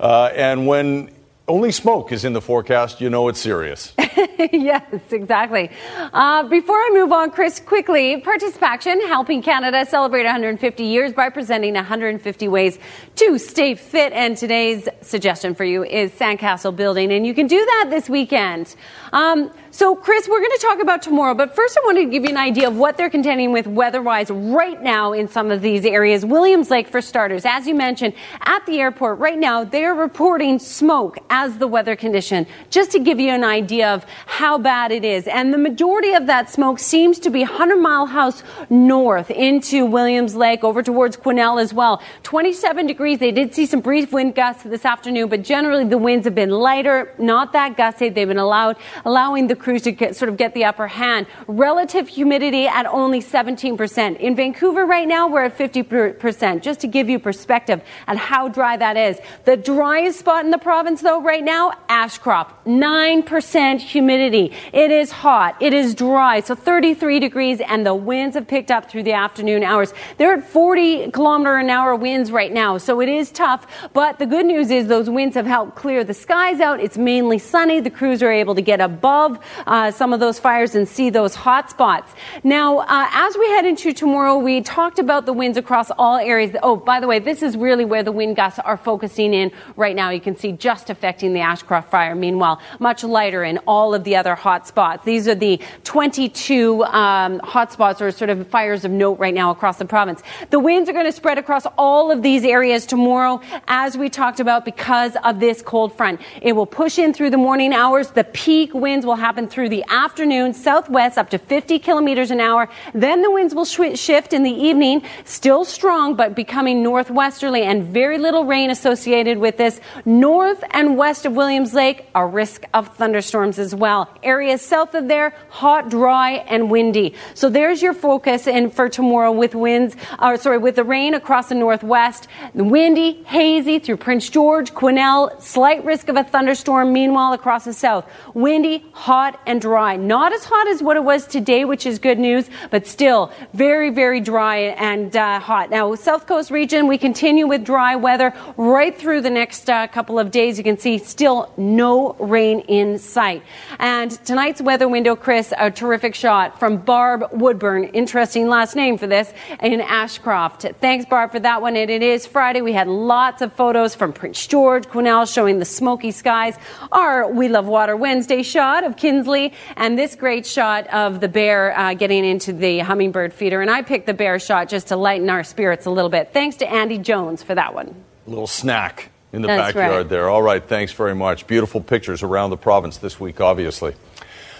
[0.00, 1.10] Uh, and when
[1.46, 3.92] only smoke is in the forecast, you know it's serious.
[4.52, 5.70] yes, exactly.
[6.12, 11.74] Uh, before I move on, Chris, quickly, ParticipACTION helping Canada celebrate 150 years by presenting
[11.74, 12.78] 150 ways
[13.16, 14.12] to stay fit.
[14.12, 18.74] And today's suggestion for you is sandcastle building, and you can do that this weekend.
[19.12, 22.24] Um, so, Chris, we're going to talk about tomorrow, but first I wanted to give
[22.24, 25.84] you an idea of what they're contending with weather-wise right now in some of these
[25.84, 26.24] areas.
[26.24, 31.18] Williams Lake, for starters, as you mentioned, at the airport right now, they're reporting smoke
[31.30, 35.28] as the weather condition, just to give you an idea of how bad it is.
[35.28, 40.34] And the majority of that smoke seems to be 100 Mile House north into Williams
[40.34, 42.02] Lake, over towards Quesnel as well.
[42.24, 43.18] 27 degrees.
[43.20, 46.50] They did see some brief wind gusts this afternoon, but generally the winds have been
[46.50, 48.08] lighter, not that gusty.
[48.08, 51.26] They've been allowed, allowing the crews to get, sort of get the upper hand.
[51.46, 54.18] Relative humidity at only 17%.
[54.18, 58.76] In Vancouver right now, we're at 50%, just to give you perspective on how dry
[58.76, 59.18] that is.
[59.44, 64.52] The driest spot in the province, though, right now, Ashcroft, 9% humidity.
[64.72, 65.56] It is hot.
[65.60, 66.40] It is dry.
[66.40, 69.92] So 33 degrees, and the winds have picked up through the afternoon hours.
[70.16, 73.66] They're at 40 kilometer an hour winds right now, so it is tough.
[73.92, 76.80] But the good news is those winds have helped clear the skies out.
[76.80, 77.80] It's mainly sunny.
[77.80, 81.34] The crews are able to get above uh, some of those fires and see those
[81.34, 82.12] hot spots.
[82.44, 86.54] Now, uh, as we head into tomorrow, we talked about the winds across all areas.
[86.62, 89.94] Oh, by the way, this is really where the wind gusts are focusing in right
[89.94, 90.10] now.
[90.10, 92.14] You can see just affecting the Ashcroft fire.
[92.14, 95.04] Meanwhile, much lighter in all of the other hot spots.
[95.04, 99.50] These are the 22 um, hot spots or sort of fires of note right now
[99.50, 100.22] across the province.
[100.50, 104.40] The winds are going to spread across all of these areas tomorrow, as we talked
[104.40, 106.20] about, because of this cold front.
[106.42, 108.10] It will push in through the morning hours.
[108.10, 112.68] The peak winds will happen through the afternoon, southwest up to 50 kilometers an hour.
[112.94, 117.84] Then the winds will sh- shift in the evening, still strong, but becoming northwesterly and
[117.84, 119.80] very little rain associated with this.
[120.04, 124.08] North and west of Williams Lake, a risk of thunderstorms as well.
[124.22, 127.14] Areas south of there, hot, dry, and windy.
[127.34, 131.48] So there's your focus and for tomorrow with winds, or sorry, with the rain across
[131.48, 136.92] the northwest, windy, hazy through Prince George, Quesnel, slight risk of a thunderstorm.
[136.92, 139.96] Meanwhile, across the south, windy, hot, and dry.
[139.96, 143.90] Not as hot as what it was today, which is good news, but still very,
[143.90, 145.70] very dry and uh, hot.
[145.70, 150.18] Now, South Coast region, we continue with dry weather right through the next uh, couple
[150.18, 150.58] of days.
[150.58, 153.42] You can see still no rain in sight.
[153.78, 157.84] And tonight's weather window, Chris, a terrific shot from Barb Woodburn.
[157.84, 160.66] Interesting last name for this in Ashcroft.
[160.80, 161.76] Thanks, Barb, for that one.
[161.76, 162.60] And it is Friday.
[162.60, 166.56] We had lots of photos from Prince George, Quesnel showing the smoky skies.
[166.92, 171.76] Our We Love Water Wednesday shot of Kinsley, and this great shot of the bear
[171.78, 173.60] uh, getting into the hummingbird feeder.
[173.60, 176.32] And I picked the bear shot just to lighten our spirits a little bit.
[176.32, 177.94] Thanks to Andy Jones for that one.
[178.26, 180.08] A little snack in the That's backyard right.
[180.08, 180.28] there.
[180.28, 181.46] All right, thanks very much.
[181.46, 183.94] Beautiful pictures around the province this week, obviously.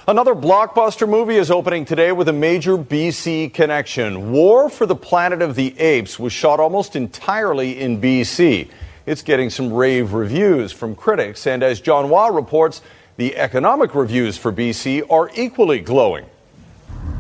[0.09, 4.33] Another blockbuster movie is opening today with a major BC connection.
[4.33, 8.69] War for the Planet of the Apes was shot almost entirely in BC.
[9.07, 12.81] It's getting some rave reviews from critics, and as John Hua reports,
[13.21, 16.25] the economic reviews for BC are equally glowing.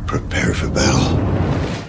[0.06, 1.14] Prepare for battle.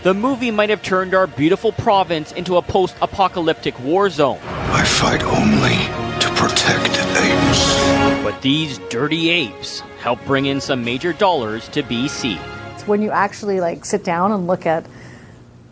[0.03, 4.37] The movie might have turned our beautiful province into a post apocalyptic war zone.
[4.43, 5.77] I fight only
[6.19, 8.21] to protect apes.
[8.21, 12.37] But these dirty apes help bring in some major dollars to BC.
[12.73, 14.85] It's when you actually like sit down and look at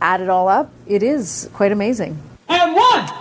[0.02, 2.18] add it all up, it is quite amazing.
[2.48, 3.19] And one!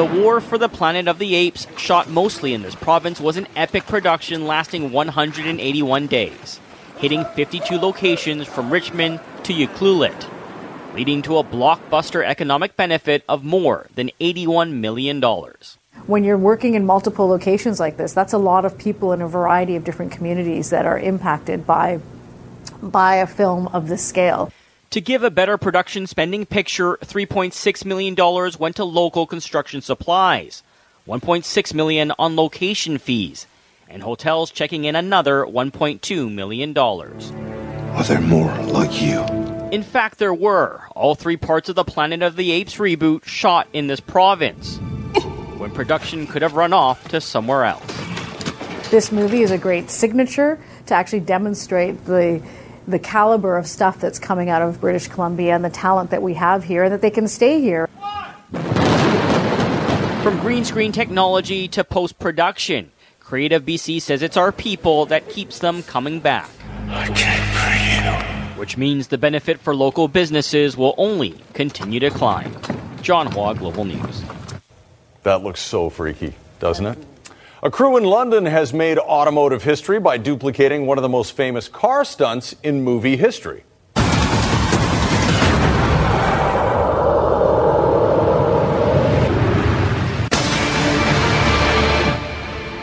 [0.00, 3.46] The War for the Planet of the Apes, shot mostly in this province, was an
[3.54, 6.58] epic production lasting 181 days,
[6.96, 10.26] hitting 52 locations from Richmond to Ucluelet,
[10.94, 15.20] leading to a blockbuster economic benefit of more than $81 million.
[16.06, 19.28] When you're working in multiple locations like this, that's a lot of people in a
[19.28, 22.00] variety of different communities that are impacted by
[22.80, 24.50] by a film of this scale.
[24.90, 28.16] To give a better production spending picture, $3.6 million
[28.58, 30.64] went to local construction supplies,
[31.06, 33.46] 1.6 million on location fees,
[33.88, 36.76] and hotels checking in another $1.2 million.
[36.76, 39.20] Are there more like you?
[39.70, 40.82] In fact, there were.
[40.96, 44.78] All three parts of the Planet of the Apes reboot shot in this province,
[45.58, 47.86] when production could have run off to somewhere else.
[48.90, 52.42] This movie is a great signature to actually demonstrate the
[52.86, 56.34] the caliber of stuff that's coming out of British Columbia and the talent that we
[56.34, 57.88] have here and that they can stay here.
[60.22, 62.92] From green screen technology to post production,
[63.30, 66.50] Creative BC says it's our people that keeps them coming back.
[66.88, 68.58] I came for you.
[68.58, 72.56] Which means the benefit for local businesses will only continue to climb.
[73.02, 74.24] John Hua, Global News.
[75.22, 76.98] That looks so freaky, doesn't it?
[77.62, 81.68] A crew in London has made automotive history by duplicating one of the most famous
[81.68, 83.64] car stunts in movie history.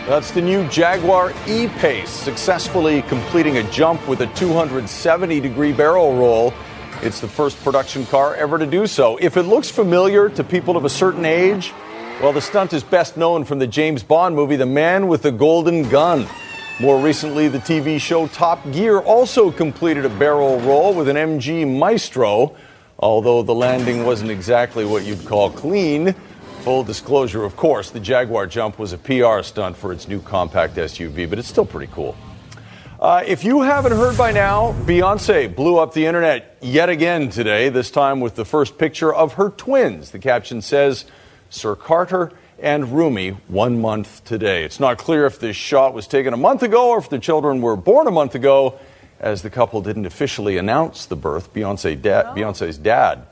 [0.06, 6.16] That's the new Jaguar E Pace, successfully completing a jump with a 270 degree barrel
[6.16, 6.54] roll.
[7.02, 9.18] It's the first production car ever to do so.
[9.18, 11.74] If it looks familiar to people of a certain age,
[12.22, 15.32] well, the stunt is best known from the James Bond movie The Man with the
[15.32, 16.28] Golden Gun.
[16.80, 21.68] More recently, the TV show Top Gear also completed a barrel roll with an MG
[21.68, 22.56] Maestro,
[22.98, 26.16] although the landing wasn't exactly what you'd call clean.
[26.62, 30.76] Full disclosure, of course, the Jaguar jump was a PR stunt for its new compact
[30.76, 32.16] SUV, but it's still pretty cool.
[33.00, 37.70] Uh, if you haven't heard by now, Beyonce blew up the internet yet again today,
[37.70, 40.10] this time with the first picture of her twins.
[40.10, 41.06] The caption says,
[41.50, 44.64] Sir Carter and Rumi, one month today.
[44.64, 47.62] It's not clear if this shot was taken a month ago or if the children
[47.62, 48.80] were born a month ago,
[49.20, 51.54] as the couple didn't officially announce the birth.
[51.54, 53.26] Beyonce da- Beyonce's dad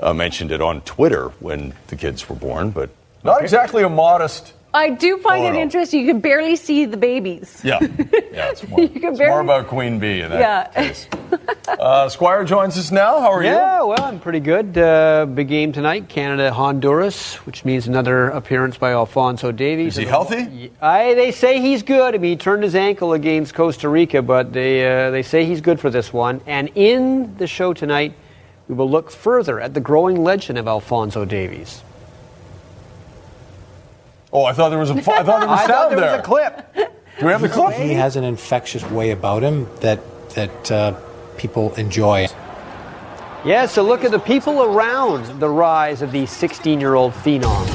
[0.00, 2.90] uh, mentioned it on Twitter when the kids were born, but
[3.24, 4.52] not exactly a modest.
[4.74, 5.58] I do find Photo.
[5.58, 6.00] it interesting.
[6.00, 7.60] You can barely see the babies.
[7.62, 7.88] Yeah, yeah,
[8.50, 10.82] it's more, You can it's more about Queen Bey in that Yeah.
[10.82, 11.06] case.
[11.68, 13.20] Uh, Squire joins us now.
[13.20, 13.50] How are you?
[13.50, 14.76] yeah, well, I'm pretty good.
[14.78, 19.94] Uh, big game tonight, Canada Honduras, which means another appearance by Alphonso Davies.
[19.94, 20.70] Is he healthy?
[20.80, 22.14] I, they say he's good.
[22.14, 25.60] I mean, he turned his ankle against Costa Rica, but they uh, they say he's
[25.60, 26.40] good for this one.
[26.46, 28.14] And in the show tonight,
[28.68, 31.82] we will look further at the growing legend of Alphonso Davies.
[34.32, 34.94] Oh, I thought there was a.
[34.94, 36.74] I thought there was I sound thought there was a clip.
[37.20, 37.74] Do we have the clip?
[37.74, 40.00] He has an infectious way about him that
[40.30, 40.98] that uh,
[41.36, 42.28] people enjoy.
[43.44, 47.68] Yeah, so look at the people around the rise of the 16 year old phenom.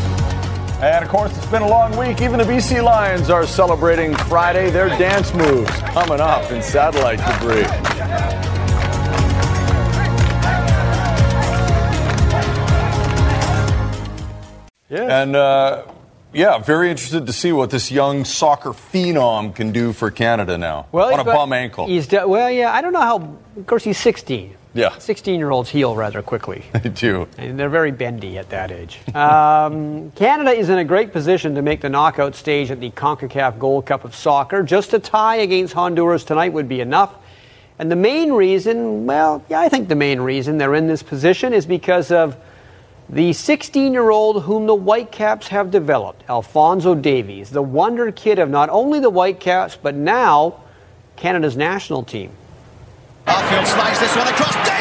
[0.81, 2.21] And of course, it's been a long week.
[2.21, 4.69] Even the BC Lions are celebrating Friday.
[4.69, 7.65] Their dance moves coming up in satellite debris.
[14.89, 15.21] Yeah.
[15.21, 15.83] And uh,
[16.37, 20.85] yeah, very interested to see what this young soccer phenom can do for Canada now
[20.91, 21.87] Well, on a got- bum ankle.
[21.87, 22.71] He's de- well, yeah.
[22.71, 23.37] I don't know how.
[23.57, 24.53] Of course, he's 16.
[24.73, 24.95] Yeah.
[24.99, 26.63] 16 year olds heal rather quickly.
[26.83, 27.27] They do.
[27.39, 28.99] And they're very bendy at that age.
[29.15, 33.57] Um, Canada is in a great position to make the knockout stage at the CONCACAF
[33.57, 34.61] Gold Cup of Soccer.
[34.61, 37.15] Just a tie against Honduras tonight would be enough.
[37.79, 41.53] And the main reason, well, yeah, I think the main reason they're in this position
[41.53, 42.35] is because of
[43.09, 48.49] the 16 year old whom the Whitecaps have developed, Alphonso Davies, the wonder kid of
[48.49, 50.61] not only the Whitecaps, but now
[51.15, 52.31] Canada's national team.
[53.25, 54.76] Slides this one across.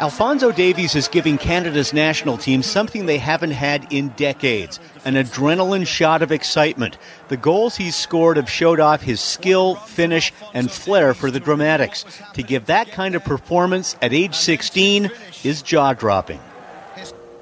[0.00, 5.86] Alphonso Davies is giving Canada's national team something they haven't had in decades an adrenaline
[5.86, 6.96] shot of excitement.
[7.28, 12.06] The goals he's scored have showed off his skill, finish, and flair for the dramatics.
[12.32, 15.10] To give that kind of performance at age 16
[15.44, 16.40] is jaw dropping.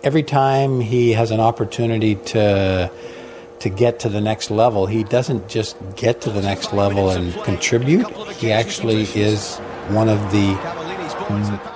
[0.03, 2.91] Every time he has an opportunity to
[3.61, 7.35] to get to the next level, he doesn't just get to the next level and
[7.45, 8.09] contribute.
[8.35, 10.55] He actually is one of the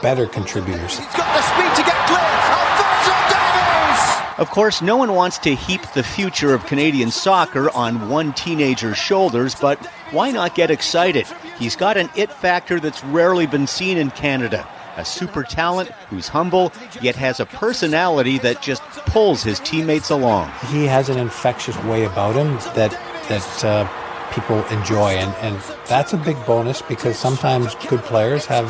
[0.02, 0.98] better contributors.
[0.98, 2.18] Got the speed to get clear.
[2.20, 4.38] Alphonso Davies.
[4.38, 8.98] Of course, no one wants to heap the future of Canadian soccer on one teenager's
[8.98, 11.26] shoulders, but why not get excited?
[11.58, 14.66] He's got an it factor that's rarely been seen in Canada.
[14.96, 16.70] A super talent who's humble,
[17.00, 20.52] yet has a personality that just pulls his teammates along.
[20.68, 22.90] He has an infectious way about him that
[23.28, 23.88] that uh,
[24.32, 28.66] people enjoy, and, and that's a big bonus because sometimes good players have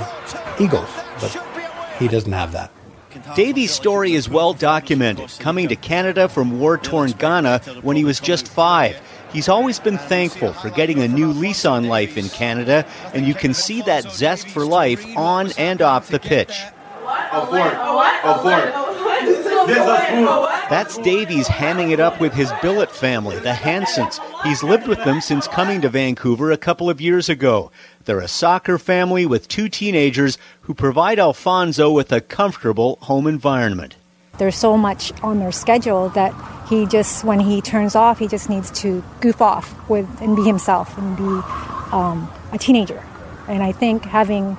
[0.60, 0.88] egos,
[1.20, 1.36] but
[1.98, 2.70] he doesn't have that.
[3.36, 8.20] Davies' story is well documented, coming to Canada from war torn Ghana when he was
[8.20, 9.00] just five.
[9.32, 13.34] He's always been thankful for getting a new lease on life in Canada, and you
[13.34, 16.62] can see that zest for life on and off the pitch.
[20.73, 24.18] That's Davies hamming it up with his billet family, the Hansons.
[24.43, 27.70] He's lived with them since coming to Vancouver a couple of years ago.
[28.07, 33.97] They're a soccer family with two teenagers who provide Alphonso with a comfortable home environment.
[34.39, 36.33] There's so much on their schedule that
[36.70, 40.43] he just, when he turns off, he just needs to goof off with and be
[40.43, 41.41] himself and be
[41.95, 43.05] um, a teenager.
[43.47, 44.57] And I think having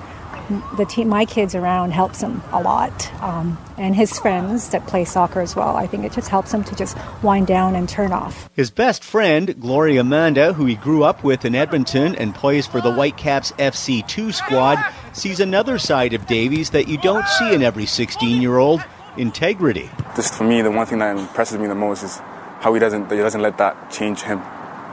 [0.76, 5.04] the team, my kids around helps him a lot, um, and his friends that play
[5.04, 5.76] soccer as well.
[5.76, 8.48] I think it just helps him to just wind down and turn off.
[8.54, 12.80] His best friend, Gloire Amanda, who he grew up with in Edmonton and plays for
[12.80, 14.78] the Whitecaps FC2 squad,
[15.12, 18.84] sees another side of Davies that you don't see in every 16 year old
[19.16, 19.90] integrity.
[20.16, 22.18] Just for me, the one thing that impresses me the most is
[22.60, 24.40] how he doesn't he doesn't let that change him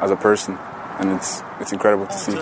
[0.02, 0.58] as a person,
[1.02, 2.34] and it's it's incredible to see.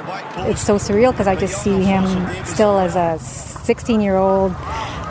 [0.49, 2.05] It's so surreal because I just see him
[2.45, 4.53] still as a 16 year old.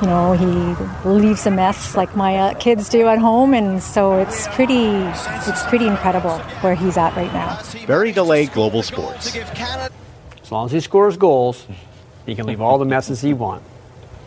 [0.01, 4.18] You know, he leaves a mess like my uh, kids do at home, and so
[4.18, 4.90] it's pretty
[5.49, 7.61] it's pretty incredible where he's at right now.
[7.86, 9.34] Barry Deley, Global Sports.
[9.36, 11.66] As long as he scores goals,
[12.26, 13.68] he can leave all the messes he wants.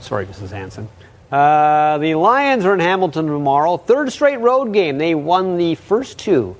[0.01, 0.49] Sorry, Mrs.
[0.49, 0.89] Hanson.
[1.32, 3.78] Uh, the Lions are in Hamilton tomorrow.
[3.78, 4.97] Third straight road game.
[4.97, 6.57] They won the first two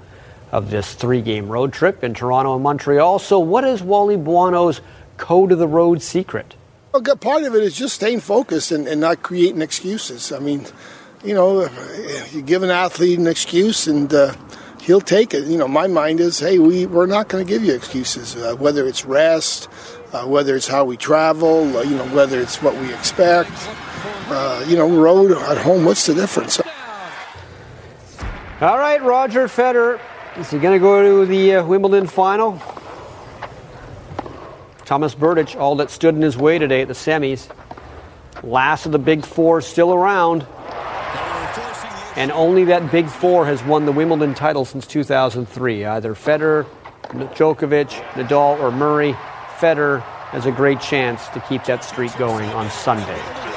[0.52, 3.20] of this three game road trip in Toronto and Montreal.
[3.20, 4.82] So, what is Wally Buono's
[5.18, 6.56] code of the road secret?
[6.94, 10.32] A good part of it is just staying focused and, and not creating excuses.
[10.32, 10.66] I mean,
[11.24, 11.70] you know,
[12.32, 14.34] you give an athlete an excuse and uh,
[14.82, 15.46] he'll take it.
[15.46, 18.56] You know, my mind is, hey, we, we're not going to give you excuses, uh,
[18.56, 19.70] whether it's rest,
[20.12, 23.52] uh, whether it's how we travel, uh, you know, whether it's what we expect.
[24.28, 26.60] Uh, you know, road at home, what's the difference?
[28.60, 30.00] All right, Roger Federer.
[30.38, 32.62] Is he going to go to the uh, Wimbledon final?
[34.86, 37.50] Tomas Berdych, all that stood in his way today at the semis.
[38.42, 40.48] Last of the big four still around.
[42.16, 45.84] And only that big four has won the Wimbledon title since 2003.
[45.84, 46.66] Either Federer,
[47.10, 49.12] Djokovic, Nadal, or Murray.
[49.58, 50.02] Federer
[50.32, 53.51] has a great chance to keep that streak going on Sunday.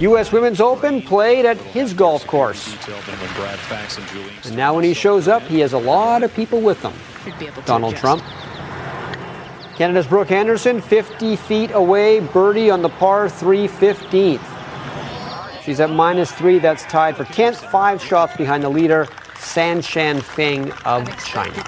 [0.00, 0.30] U.S.
[0.30, 2.76] Women's Open played at his golf course.
[4.46, 6.92] And now when he shows up, he has a lot of people with him.
[7.64, 8.22] Donald Trump.
[9.76, 15.62] Canada's Brooke Henderson, 50 feet away, birdie on the par 3 15th.
[15.62, 16.58] She's at minus three.
[16.58, 21.62] That's tied for 10th, five shots behind the leader, Shanshan Feng of China.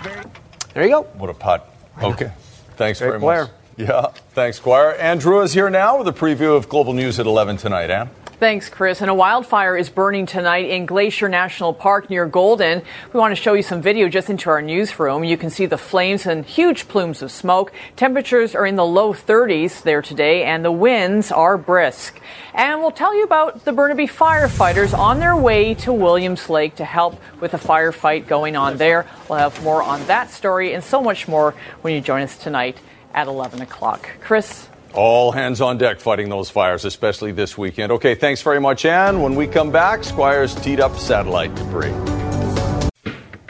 [0.72, 1.03] There you go.
[1.03, 1.68] What a putt.
[2.03, 2.33] Okay.
[2.76, 3.43] Thanks Great very player.
[3.43, 3.53] much.
[3.76, 4.97] Yeah, thanks, Squire.
[4.99, 8.11] Andrew is here now with a preview of Global News at 11 tonight, Ann.
[8.41, 9.03] Thanks, Chris.
[9.03, 12.80] And a wildfire is burning tonight in Glacier National Park near Golden.
[13.12, 15.24] We want to show you some video just into our newsroom.
[15.24, 17.70] You can see the flames and huge plumes of smoke.
[17.97, 22.18] Temperatures are in the low 30s there today, and the winds are brisk.
[22.55, 26.84] And we'll tell you about the Burnaby firefighters on their way to Williams Lake to
[26.86, 29.07] help with the firefight going on there.
[29.28, 32.78] We'll have more on that story and so much more when you join us tonight
[33.12, 34.09] at 11 o'clock.
[34.22, 34.70] Chris?
[34.93, 37.93] All hands on deck fighting those fires, especially this weekend.
[37.93, 39.22] Okay, thanks very much, Ann.
[39.22, 41.93] When we come back, Squire's teed up satellite debris.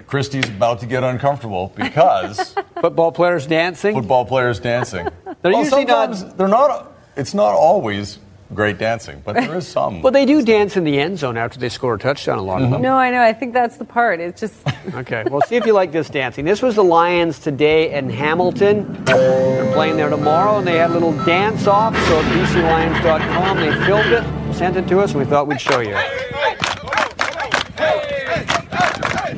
[0.07, 3.95] Kristi's about to get uncomfortable because football players dancing.
[3.95, 5.09] Football players dancing.
[5.43, 6.93] They're well, usually not- sometimes They're not.
[7.17, 8.19] It's not always
[8.55, 10.03] great dancing, but there is some.
[10.11, 12.39] Well, they do dance in the end zone after they score a touchdown.
[12.39, 12.83] A lot of them.
[12.83, 13.23] No, I know.
[13.23, 14.21] I think that's the part.
[14.21, 14.55] It's just
[14.95, 16.45] Okay, well, see if you like this dancing.
[16.45, 19.05] This was the Lions today in Hamilton.
[19.05, 21.95] They're playing there tomorrow, and they had a little dance off.
[21.95, 25.81] So at BCLions.com, they filmed it, sent it to us, and we thought we'd show
[25.81, 25.97] you.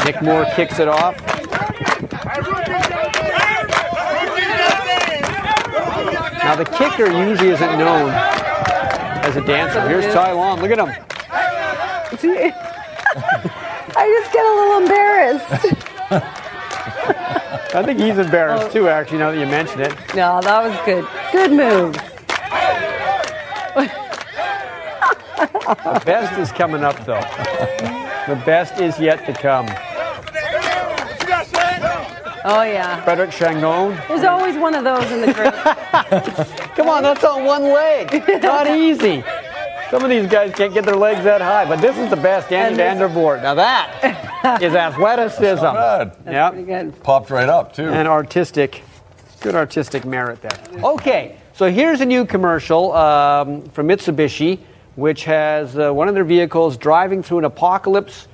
[0.04, 1.16] Nick Moore kicks it off.
[6.44, 8.10] Now, the kicker usually isn't known
[9.22, 9.88] as a dancer.
[9.88, 10.60] Here's Ty Long.
[10.60, 10.88] Look at him.
[13.94, 15.66] I just get a little embarrassed.
[17.74, 19.94] I think he's embarrassed too, actually, now that you mention it.
[20.14, 21.06] No, that was good.
[21.32, 21.96] Good move.
[25.82, 27.20] The best is coming up, though.
[28.28, 29.66] The best is yet to come.
[32.44, 33.00] Oh yeah.
[33.04, 33.96] Frederick Shangon.
[34.08, 36.58] There's always one of those in the group.
[36.76, 38.12] Come on, that's on one leg.
[38.42, 39.22] Not easy.
[39.90, 42.48] Some of these guys can't get their legs that high, but this is the best,
[42.48, 43.42] Danny And Vandervoort.
[43.42, 45.62] Now that is athleticism.
[45.62, 46.52] Not Yep.
[46.52, 47.02] Pretty good.
[47.02, 47.88] Popped right up too.
[47.90, 48.82] And artistic,
[49.40, 50.58] good artistic merit there.
[50.82, 54.60] Okay, so here's a new commercial um, from Mitsubishi,
[54.96, 58.28] which has uh, one of their vehicles driving through an apocalypse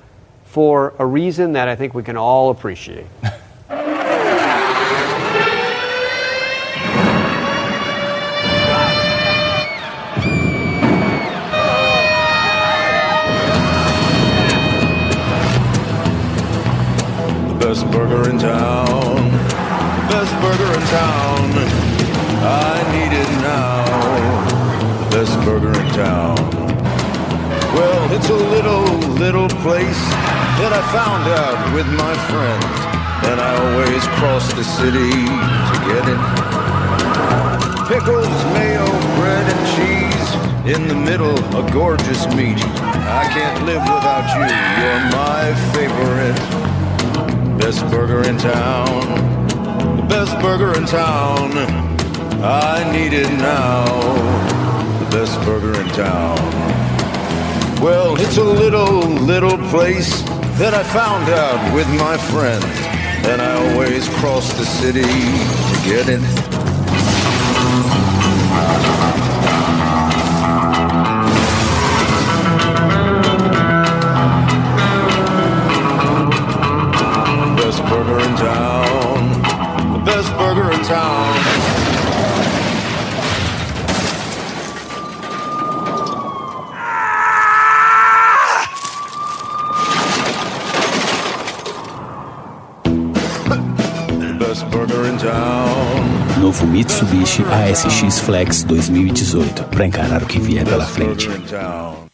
[0.45, 3.05] for a reason that I think we can all appreciate.
[17.69, 19.29] Best burger in town.
[20.09, 21.53] Best burger in town.
[22.41, 23.85] I need it now.
[25.03, 26.35] The best burger in town.
[27.77, 28.85] Well, it's a little,
[29.21, 30.01] little place
[30.57, 32.65] that I found out with my friends.
[33.29, 35.13] And I always cross the city
[35.69, 36.21] to get it.
[37.85, 38.89] Pickles, mayo,
[39.21, 40.75] bread, and cheese.
[40.75, 42.57] In the middle, a gorgeous meat.
[42.65, 44.41] I can't live without you.
[44.81, 46.68] You're my favorite.
[47.59, 49.01] Best burger in town.
[49.97, 51.51] The best burger in town.
[52.41, 53.85] I need it now.
[55.03, 56.37] The best burger in town.
[57.81, 60.21] Well, it's a little, little place
[60.57, 62.63] that I found out with my friends.
[63.27, 66.21] And I always cross the city to get it.
[97.69, 101.27] Mitsubishi ASX Flex 2018 para encarar o que vier pela frente.
[101.27, 102.09] Burger in town.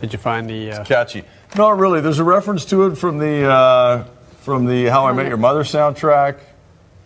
[0.00, 1.24] Did you find the uh, catchy?
[1.56, 2.00] Not really.
[2.00, 4.04] There's a reference to it from the uh,
[4.42, 6.36] from the How I Met Your Mother soundtrack.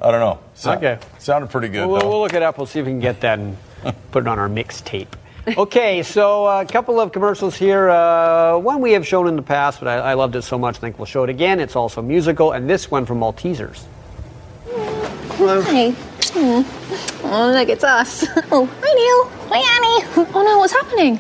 [0.00, 0.38] I don't know.
[0.54, 0.98] So- Okay.
[1.18, 2.08] Sounded pretty good We'll, though.
[2.08, 2.58] we'll look it up.
[2.58, 3.56] We'll see if we can get that and
[4.10, 5.08] put it on our mixtape.
[5.56, 7.90] Okay, so a couple of commercials here.
[7.90, 10.76] Uh, one we have shown in the past, but I, I loved it so much,
[10.76, 11.60] I think we'll show it again.
[11.60, 13.82] It's also musical, and this one from Maltesers.
[15.38, 15.94] Hi.
[16.36, 17.20] Oh.
[17.24, 18.26] oh, look, it's us.
[18.52, 19.48] Oh, hi, Neil.
[19.50, 20.28] Hi, Annie.
[20.34, 21.18] Oh, no, what's happening?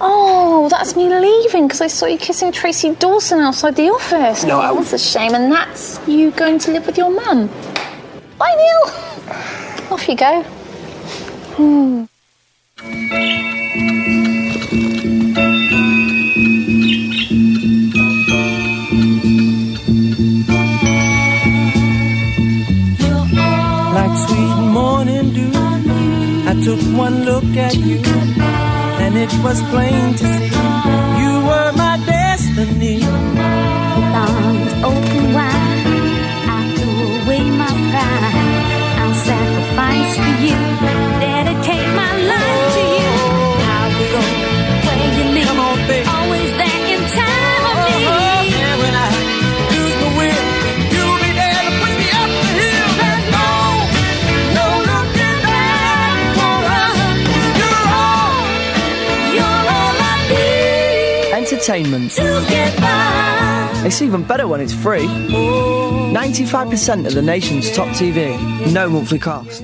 [0.00, 4.44] Oh, that's me leaving because I saw you kissing Tracy Dawson outside the office.
[4.44, 5.34] No, I- oh, that's a shame.
[5.34, 7.48] And that's you going to live with your mum.
[8.38, 8.92] Bye, Neil.
[9.92, 10.42] Off you go.
[11.56, 12.04] Hmm.
[26.54, 28.00] I took one look at you,
[29.02, 30.44] and it was plain to see
[31.20, 33.02] you were my destiny.
[33.02, 35.53] arms open wide.
[61.68, 62.12] Entertainment.
[63.86, 65.06] It's even better when it's free.
[65.06, 69.62] 95% of the nation's top TV, no monthly cost.